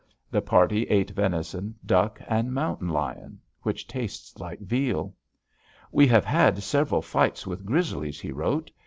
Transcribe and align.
The 0.31 0.41
party 0.41 0.85
ate 0.87 1.11
venison, 1.11 1.75
duck, 1.85 2.19
and 2.27 2.51
mountain 2.51 2.89
lion 2.89 3.39
which 3.61 3.87
tastes 3.87 4.39
like 4.39 4.57
veal. 4.57 5.13
"We 5.91 6.07
have 6.07 6.25
had 6.25 6.63
several 6.63 7.03
fights 7.03 7.45
with 7.45 7.67
grizzlies," 7.67 8.19
he 8.19 8.31
wrote. 8.31 8.71